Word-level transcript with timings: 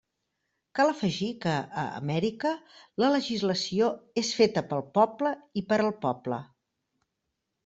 Cal 0.77 0.93
afegir 0.93 1.27
que 1.43 1.51
a 1.81 1.83
Amèrica 1.99 2.53
la 3.03 3.11
legislació 3.17 3.91
és 4.23 4.33
feta 4.39 4.65
pel 4.73 4.83
poble 4.97 5.35
i 5.63 5.65
per 5.69 5.81
al 5.85 5.93
poble. 6.09 6.41